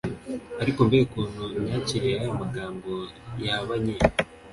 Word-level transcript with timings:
Ariko 0.61 0.79
mbega 0.85 1.05
ukuntu 1.07 1.43
imyakirire 1.57 2.11
y'ayo 2.15 2.33
magambo 2.41 2.91
yahabanye! 3.43 3.95